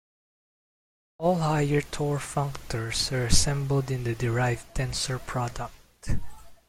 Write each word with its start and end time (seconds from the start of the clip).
All 1.19 1.35
higher 1.37 1.81
Tor 1.81 2.17
functors 2.17 3.11
are 3.11 3.27
assembled 3.27 3.91
in 3.91 4.03
the 4.03 4.15
derived 4.15 4.73
tensor 4.73 5.23
product. 5.23 5.75